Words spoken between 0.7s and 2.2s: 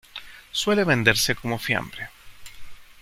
venderse como fiambre.